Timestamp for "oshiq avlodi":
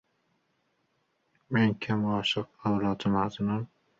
2.13-3.15